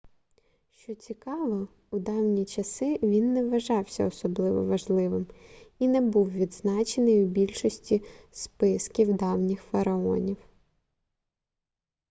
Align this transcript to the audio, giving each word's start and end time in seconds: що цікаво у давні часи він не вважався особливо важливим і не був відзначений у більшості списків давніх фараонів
що 0.71 0.95
цікаво 0.95 1.67
у 1.91 1.99
давні 1.99 2.45
часи 2.45 2.99
він 3.03 3.33
не 3.33 3.43
вважався 3.45 4.07
особливо 4.07 4.65
важливим 4.65 5.27
і 5.79 5.87
не 5.87 6.01
був 6.01 6.31
відзначений 6.31 7.23
у 7.23 7.27
більшості 7.27 8.01
списків 8.31 9.13
давніх 9.13 9.61
фараонів 9.63 10.37